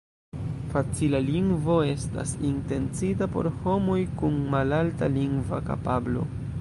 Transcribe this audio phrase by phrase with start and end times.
[0.69, 6.27] Facila Lingvo estas intencita por homoj kun malalta lingva kapablo.